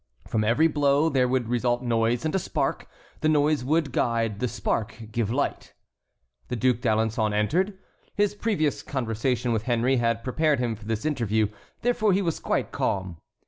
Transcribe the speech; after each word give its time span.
From 0.27 0.43
every 0.43 0.65
blow 0.67 1.09
there 1.09 1.27
would 1.27 1.47
result 1.47 1.83
noise 1.83 2.25
and 2.25 2.33
a 2.33 2.39
spark. 2.39 2.87
The 3.19 3.29
noise 3.29 3.63
would 3.63 3.91
guide, 3.91 4.39
the 4.39 4.47
spark 4.47 4.95
give 5.11 5.29
light. 5.29 5.75
The 6.47 6.55
Duc 6.55 6.77
d'Alençon 6.77 7.33
entered. 7.33 7.77
His 8.15 8.33
previous 8.33 8.81
conversation 8.81 9.53
with 9.53 9.61
Henry 9.65 9.97
had 9.97 10.23
prepared 10.23 10.57
him 10.57 10.75
for 10.75 10.85
this 10.85 11.05
interview; 11.05 11.49
therefore 11.83 12.13
he 12.13 12.23
was 12.23 12.39
quite 12.39 12.71
calm. 12.71 13.17